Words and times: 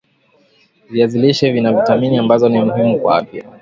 viazi 0.89 1.19
lishe 1.19 1.51
vina 1.51 1.73
vitamini 1.73 2.17
ambazo 2.17 2.49
ni 2.49 2.59
muhimu 2.63 2.99
kwa 2.99 3.17
afya 3.17 3.43